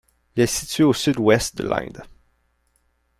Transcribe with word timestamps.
Elle 0.35 0.45
est 0.45 0.47
située 0.47 0.83
au 0.83 0.93
sud 0.93 1.19
ouest 1.19 1.55
de 1.57 1.61
l'Inde. 1.63 2.01